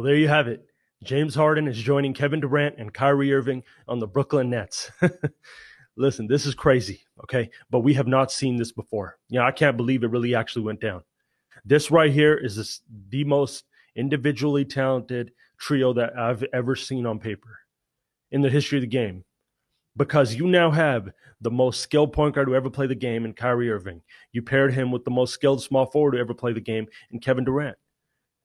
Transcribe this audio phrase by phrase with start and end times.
[0.00, 0.64] Well, there you have it.
[1.02, 4.90] James Harden is joining Kevin Durant and Kyrie Irving on the Brooklyn Nets.
[5.98, 7.50] Listen, this is crazy, okay?
[7.68, 9.18] But we have not seen this before.
[9.28, 11.02] You know, I can't believe it really actually went down.
[11.66, 17.18] This right here is this, the most individually talented trio that I've ever seen on
[17.18, 17.58] paper
[18.30, 19.26] in the history of the game.
[19.98, 21.10] Because you now have
[21.42, 24.00] the most skilled point guard who ever played the game in Kyrie Irving.
[24.32, 27.20] You paired him with the most skilled small forward who ever played the game in
[27.20, 27.76] Kevin Durant.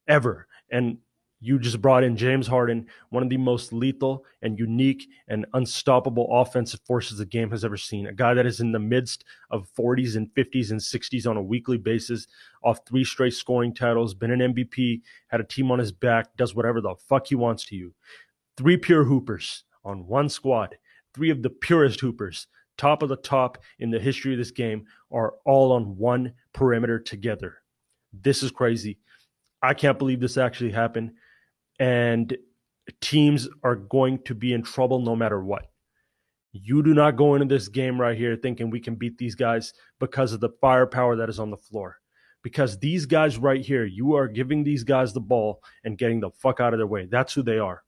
[0.09, 0.47] Ever.
[0.69, 0.97] And
[1.45, 6.27] you just brought in James Harden, one of the most lethal and unique and unstoppable
[6.31, 8.07] offensive forces the game has ever seen.
[8.07, 11.43] A guy that is in the midst of 40s and 50s and 60s on a
[11.43, 12.25] weekly basis,
[12.63, 16.55] off three straight scoring titles, been an MVP, had a team on his back, does
[16.55, 17.93] whatever the fuck he wants to you.
[18.57, 20.75] Three pure hoopers on one squad,
[21.13, 24.85] three of the purest hoopers, top of the top in the history of this game,
[25.11, 27.61] are all on one perimeter together.
[28.11, 28.97] This is crazy.
[29.61, 31.11] I can't believe this actually happened
[31.79, 32.35] and
[33.01, 35.65] teams are going to be in trouble no matter what.
[36.51, 39.73] You do not go into this game right here thinking we can beat these guys
[39.99, 41.97] because of the firepower that is on the floor.
[42.43, 46.29] Because these guys right here, you are giving these guys the ball and getting the
[46.29, 47.07] fuck out of their way.
[47.09, 47.83] That's who they are.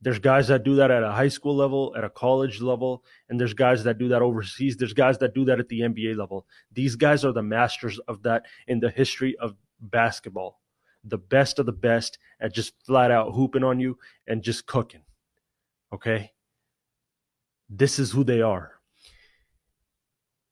[0.00, 3.38] There's guys that do that at a high school level, at a college level, and
[3.38, 4.76] there's guys that do that overseas.
[4.76, 6.46] There's guys that do that at the NBA level.
[6.72, 10.60] These guys are the masters of that in the history of basketball
[11.04, 15.02] the best of the best at just flat out hooping on you and just cooking.
[15.92, 16.32] Okay?
[17.68, 18.72] This is who they are.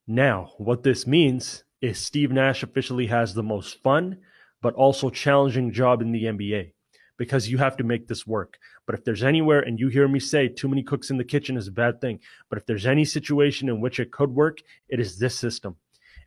[0.06, 4.18] Now, what this means is Steve Nash officially has the most fun,
[4.60, 6.72] but also challenging job in the NBA
[7.18, 8.58] because you have to make this work.
[8.86, 11.56] But if there's anywhere, and you hear me say too many cooks in the kitchen
[11.56, 14.58] is a bad thing, but if there's any situation in which it could work,
[14.88, 15.76] it is this system.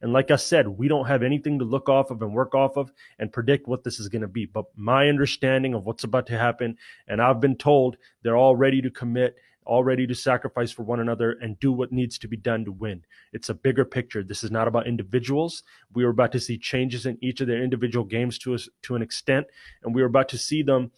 [0.05, 2.77] And like I said, we don't have anything to look off of and work off
[2.77, 4.45] of and predict what this is going to be.
[4.45, 8.83] But my understanding of what's about to happen, and I've been told they're all ready
[8.83, 12.37] to commit, all ready to sacrifice for one another and do what needs to be
[12.37, 13.03] done to win.
[13.33, 14.21] It's a bigger picture.
[14.21, 15.63] This is not about individuals.
[15.95, 18.95] We are about to see changes in each of their individual games to us to
[18.95, 19.47] an extent,
[19.83, 20.91] and we are about to see them,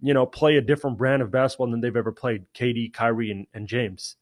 [0.00, 2.44] you know, play a different brand of basketball than they've ever played.
[2.54, 4.14] KD, Kyrie, and, and James.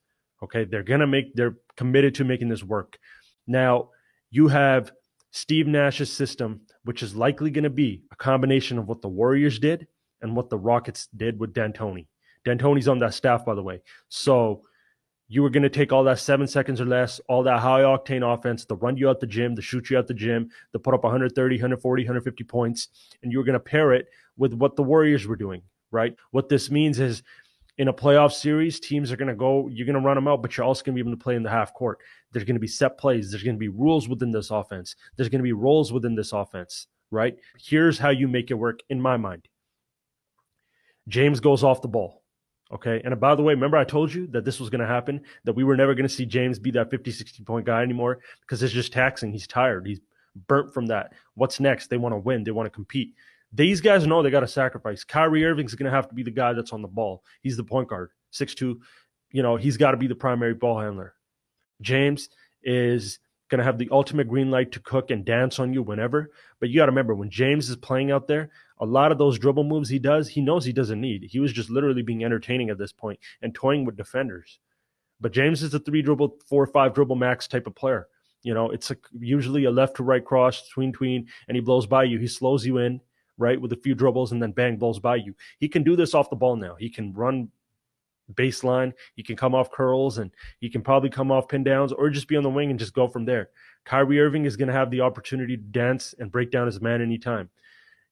[0.43, 1.35] Okay, they're gonna make.
[1.35, 2.99] They're committed to making this work.
[3.47, 3.91] Now,
[4.35, 4.91] you have
[5.31, 9.61] Steve Nash's system, which is likely going to be a combination of what the Warriors
[9.61, 9.87] did
[10.23, 12.09] and what the Rockets did with D'Antoni.
[12.45, 13.81] D'Antoni's on that staff, by the way.
[14.09, 14.63] So
[15.29, 18.25] you were going to take all that seven seconds or less, all that high octane
[18.35, 20.95] offense, to run you out the gym, to shoot you out the gym, to put
[20.95, 22.89] up 130, 140, 150 points,
[23.23, 25.63] and you were going to pair it with what the Warriors were doing,
[25.93, 26.17] right?
[26.33, 27.23] What this means is
[27.79, 30.43] in a playoff series, teams are going to go, you're going to run them out,
[30.43, 31.99] but you're also going to be able to play in the half court.
[32.33, 33.31] There's going to be set plays.
[33.31, 34.95] There's going to be rules within this offense.
[35.17, 37.37] There's going to be roles within this offense, right?
[37.59, 39.49] Here's how you make it work in my mind
[41.09, 42.23] James goes off the ball.
[42.73, 43.01] Okay.
[43.05, 45.21] And uh, by the way, remember I told you that this was going to happen,
[45.45, 48.21] that we were never going to see James be that 50, 60 point guy anymore
[48.41, 49.33] because it's just taxing.
[49.33, 49.87] He's tired.
[49.87, 50.01] He's
[50.49, 51.13] burnt from that.
[51.35, 51.89] What's next?
[51.89, 53.15] They want to win, they want to compete.
[53.55, 55.05] These guys know they got to sacrifice.
[55.05, 57.23] Kyrie Irving's going to have to be the guy that's on the ball.
[57.41, 58.81] He's the point guard, six two.
[59.31, 61.15] You know, he's got to be the primary ball handler.
[61.81, 62.29] James
[62.63, 66.31] is going to have the ultimate green light to cook and dance on you whenever.
[66.59, 69.39] But you got to remember when James is playing out there, a lot of those
[69.39, 71.29] dribble moves he does, he knows he doesn't need.
[71.31, 74.59] He was just literally being entertaining at this point and toying with defenders.
[75.21, 78.09] But James is a three dribble, four or five dribble max type of player.
[78.43, 81.87] You know, it's a, usually a left to right cross, tween tween, and he blows
[81.87, 82.19] by you.
[82.19, 83.01] He slows you in
[83.39, 85.35] right, with a few dribbles and then bang blows by you.
[85.59, 86.77] He can do this off the ball now.
[86.77, 87.49] He can run
[88.33, 88.93] baseline.
[89.15, 90.31] He can come off curls and
[90.61, 92.95] he can probably come off pin downs or just be on the wing and just
[92.95, 93.51] go from there.
[93.85, 97.03] Kyrie Irving is going to have the opportunity to dance and break down his man
[97.03, 97.51] anytime.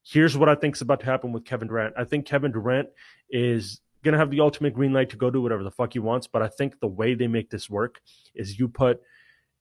[0.03, 1.95] Here's what I think is about to happen with Kevin Durant.
[1.97, 2.89] I think Kevin Durant
[3.31, 6.01] is going to have the ultimate green light to go do whatever the fuck he
[6.01, 8.01] wants, but I think the way they make this work
[8.35, 9.01] is you put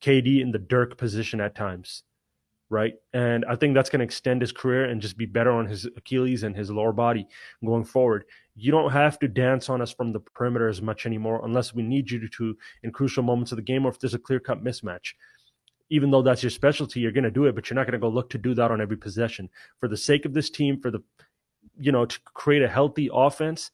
[0.01, 2.03] KD in the Dirk position at times
[2.71, 2.93] right?
[3.13, 5.85] And I think that's going to extend his career and just be better on his
[5.97, 7.27] Achilles and his lower body
[7.63, 8.23] going forward.
[8.55, 11.83] You don't have to dance on us from the perimeter as much anymore unless we
[11.83, 14.63] need you to in crucial moments of the game or if there's a clear cut
[14.63, 15.13] mismatch.
[15.89, 17.99] Even though that's your specialty, you're going to do it, but you're not going to
[17.99, 19.49] go look to do that on every possession.
[19.81, 21.03] For the sake of this team, for the,
[21.77, 23.71] you know, to create a healthy offense,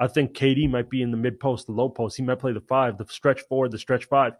[0.00, 2.16] I think KD might be in the mid post, the low post.
[2.16, 4.32] He might play the five, the stretch four, the stretch five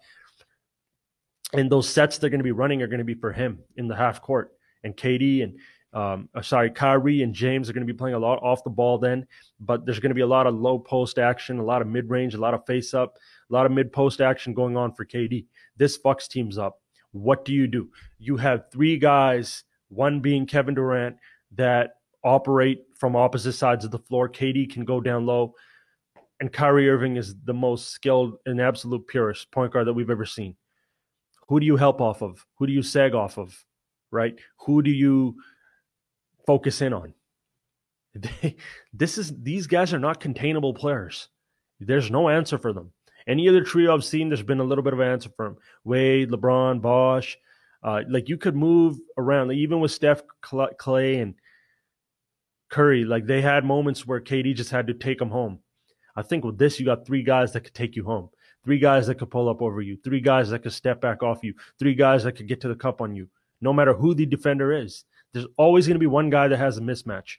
[1.53, 3.89] and those sets they're going to be running are going to be for him in
[3.89, 4.53] the half court.
[4.85, 5.59] And KD and
[5.95, 8.71] um, uh, sorry, Kyrie and James are going to be playing a lot off the
[8.71, 9.27] ball then,
[9.61, 12.09] but there's going to be a lot of low post action, a lot of mid
[12.09, 13.19] range, a lot of face up,
[13.51, 15.47] a lot of mid post action going on for KD.
[15.77, 16.81] This fucks teams up.
[17.13, 17.91] What do you do?
[18.19, 21.17] You have three guys, one being Kevin Durant,
[21.57, 24.31] that operate from opposite sides of the floor.
[24.31, 25.55] KD can go down low.
[26.41, 30.27] And Kyrie Irving is the most skilled and absolute purest point guard that we've ever
[30.27, 30.57] seen.
[31.53, 32.47] Who do you help off of?
[32.55, 33.67] Who do you sag off of?
[34.11, 34.39] Right?
[34.61, 35.37] Who do you
[36.47, 37.13] focus in on?
[38.15, 38.57] They,
[38.95, 41.29] this is these guys are not containable players.
[41.79, 42.93] There's no answer for them.
[43.27, 45.59] Any other trio I've seen, there's been a little bit of an answer for them.
[45.85, 47.37] Wade, LeBron, Bosh.
[47.83, 51.35] Uh, like you could move around, like even with Steph, Clay, and
[52.71, 53.05] Curry.
[53.05, 55.59] Like they had moments where KD just had to take them home.
[56.17, 58.31] I think with this, you got three guys that could take you home.
[58.65, 59.99] Three guys that could pull up over you.
[60.05, 61.55] Three guys that could step back off you.
[61.79, 63.29] Three guys that could get to the cup on you.
[63.61, 66.79] No matter who the defender is, there's always going to be one guy that has
[66.79, 67.39] a mismatch.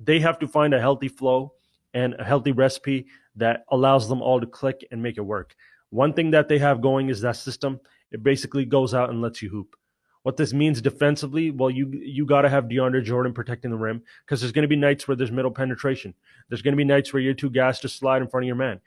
[0.00, 1.52] They have to find a healthy flow
[1.92, 3.06] and a healthy recipe
[3.36, 5.54] that allows them all to click and make it work.
[5.90, 7.80] One thing that they have going is that system.
[8.10, 9.76] It basically goes out and lets you hoop.
[10.22, 14.02] What this means defensively, well, you you got to have DeAndre Jordan protecting the rim
[14.24, 16.14] because there's going to be nights where there's middle penetration.
[16.48, 18.56] There's going to be nights where you're too gassed to slide in front of your
[18.56, 18.80] man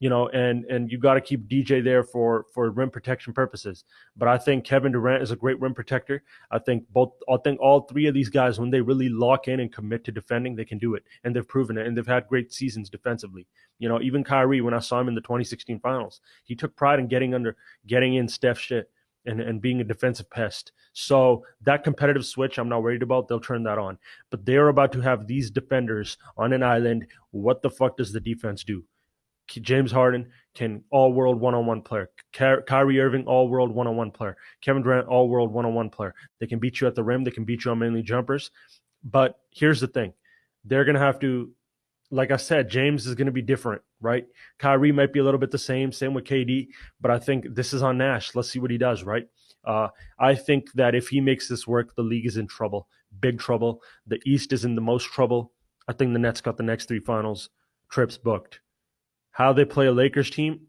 [0.00, 3.84] you know, and and you got to keep DJ there for for rim protection purposes.
[4.16, 6.22] But I think Kevin Durant is a great rim protector.
[6.50, 9.60] I think both I think all three of these guys when they really lock in
[9.60, 12.28] and commit to defending, they can do it, and they've proven it, and they've had
[12.28, 13.46] great seasons defensively.
[13.78, 17.00] You know, even Kyrie when I saw him in the 2016 Finals, he took pride
[17.00, 17.56] in getting under,
[17.86, 18.90] getting in Steph shit.
[19.26, 20.72] And, and being a defensive pest.
[20.94, 23.28] So that competitive switch, I'm not worried about.
[23.28, 23.98] They'll turn that on.
[24.30, 27.06] But they're about to have these defenders on an island.
[27.32, 28.84] What the fuck does the defense do?
[29.48, 32.10] James Harden can all world one on one player.
[32.32, 34.36] Kyrie Irving, all world one on one player.
[34.60, 36.14] Kevin Durant, all world one on one player.
[36.40, 37.24] They can beat you at the rim.
[37.24, 38.50] They can beat you on mainly jumpers.
[39.04, 40.12] But here's the thing
[40.64, 41.52] they're going to have to,
[42.10, 44.26] like I said, James is going to be different, right?
[44.58, 46.68] Kyrie might be a little bit the same, same with KD,
[47.00, 48.34] but I think this is on Nash.
[48.34, 49.26] Let's see what he does, right?
[49.64, 52.88] Uh, I think that if he makes this work, the league is in trouble,
[53.20, 53.82] big trouble.
[54.06, 55.52] The East is in the most trouble.
[55.86, 57.50] I think the Nets got the next three finals
[57.90, 58.60] trips booked
[59.38, 60.62] how they play a Lakers team,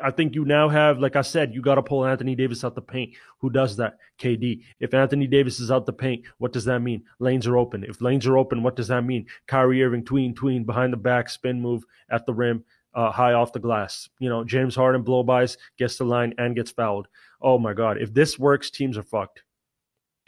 [0.00, 2.76] I think you now have, like I said, you got to pull Anthony Davis out
[2.76, 3.14] the paint.
[3.40, 3.98] Who does that?
[4.20, 4.62] KD.
[4.78, 7.02] If Anthony Davis is out the paint, what does that mean?
[7.18, 7.82] Lanes are open.
[7.82, 9.26] If lanes are open, what does that mean?
[9.48, 11.82] Kyrie Irving, tween, tween, behind the back, spin move
[12.12, 12.62] at the rim,
[12.94, 14.08] uh, high off the glass.
[14.20, 17.08] You know, James Harden blow bys, gets the line and gets fouled.
[17.40, 18.00] Oh my God.
[18.00, 19.42] If this works, teams are fucked.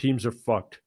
[0.00, 0.80] Teams are fucked.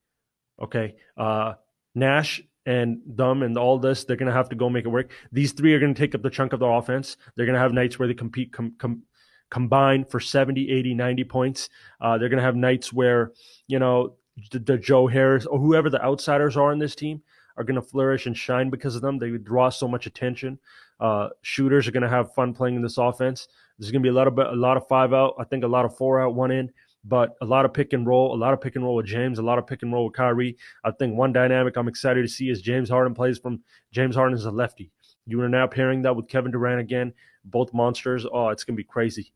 [0.61, 0.95] Okay.
[1.15, 1.53] Uh,
[1.95, 5.09] Nash and them and all this, they're going to have to go make it work.
[5.31, 7.15] These three are going to take up the chunk of the offense.
[7.35, 9.03] They're going to have nights where they compete, com, com,
[9.49, 11.69] combine for 70, 80, 90 points.
[12.01, 13.31] Uh, they're going to have nights where,
[13.67, 14.15] you know,
[14.51, 17.23] the, the, Joe Harris or whoever the outsiders are on this team
[17.55, 19.17] are going to flourish and shine because of them.
[19.17, 20.59] They draw so much attention.
[20.99, 23.47] Uh, shooters are going to have fun playing in this offense.
[23.79, 25.35] There's going to be a lot of a lot of five out.
[25.39, 26.71] I think a lot of four out, one in
[27.07, 29.39] but a lot of pick and roll, a lot of pick and roll with James,
[29.39, 30.57] a lot of pick and roll with Kyrie.
[30.83, 33.61] I think one dynamic I'm excited to see is James Harden plays from
[33.91, 34.91] James Harden is a lefty.
[35.25, 37.13] You are now pairing that with Kevin Durant again,
[37.45, 38.25] both monsters.
[38.31, 39.31] Oh, it's gonna be crazy.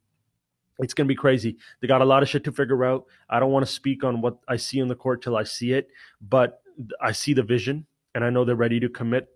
[0.80, 1.58] It's gonna be crazy.
[1.80, 3.06] They got a lot of shit to figure out.
[3.30, 5.72] I don't want to speak on what I see on the court till I see
[5.74, 5.90] it,
[6.22, 6.62] but
[7.00, 7.86] I see the vision
[8.16, 9.30] and I know they're ready to commit.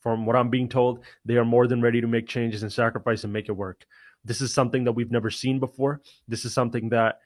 [0.00, 3.22] From what I'm being told, they are more than ready to make changes and sacrifice
[3.22, 3.86] and make it work.
[4.24, 6.00] This is something that we've never seen before.
[6.26, 7.20] This is something that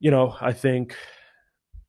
[0.00, 0.96] you know, I think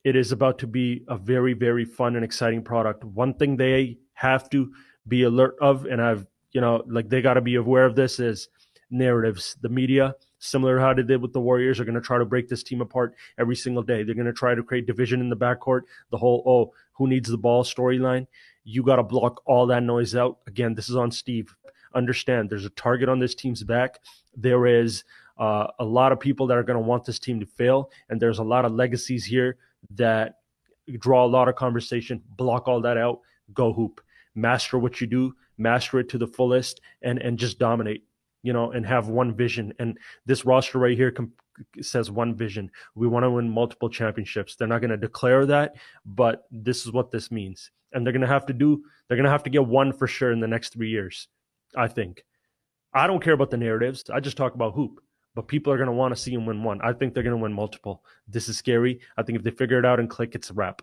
[0.04, 3.04] it is about to be a very, very fun and exciting product.
[3.04, 4.72] One thing they have to
[5.08, 8.20] be alert of, and I've, you know, like they got to be aware of this
[8.20, 8.50] is
[8.90, 9.56] narratives.
[9.62, 12.26] The media, similar to how they did with the Warriors, are going to try to
[12.26, 14.04] break this team apart every single day.
[14.04, 17.30] They're going to try to create division in the backcourt, the whole, oh, who needs
[17.30, 18.28] the ball storyline.
[18.64, 20.40] You got to block all that noise out.
[20.48, 21.56] Again, this is on Steve.
[21.96, 24.00] Understand there's a target on this team's back.
[24.36, 25.04] There is
[25.38, 28.22] uh, a lot of people that are going to want this team to fail, and
[28.22, 29.58] there's a lot of legacies here
[29.92, 30.36] that
[31.00, 32.22] draw a lot of conversation.
[32.38, 33.20] Block all that out.
[33.54, 34.02] Go hoop.
[34.36, 35.34] Master what you do.
[35.58, 38.06] Master it to the fullest, and and just dominate.
[38.44, 39.72] You know, and have one vision.
[39.78, 41.34] And this roster right here com-
[41.80, 42.72] says one vision.
[42.96, 44.56] We want to win multiple championships.
[44.56, 47.70] They're not going to declare that, but this is what this means.
[47.94, 48.84] And they're going to have to do.
[49.08, 51.28] They're going to have to get one for sure in the next three years.
[51.76, 52.24] I think.
[52.94, 54.10] I don't care about the narratives.
[54.10, 55.02] I just talk about hoop
[55.36, 56.82] but people are going to want to see him win one.
[56.82, 58.04] I think they're going to win multiple.
[58.28, 59.00] This is scary.
[59.18, 60.82] I think if they figure it out and click, it's a wrap.